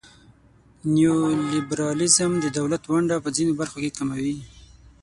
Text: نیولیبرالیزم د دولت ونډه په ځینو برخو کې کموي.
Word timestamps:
نیولیبرالیزم 0.93 2.31
د 2.39 2.45
دولت 2.57 2.83
ونډه 2.91 3.15
په 3.23 3.29
ځینو 3.37 3.51
برخو 3.59 3.77
کې 3.83 3.95
کموي. 3.97 4.37